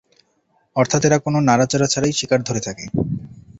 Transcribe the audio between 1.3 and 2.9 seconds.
নাড়াচাড়া ছাড়াই শিকার ধরে থাকে।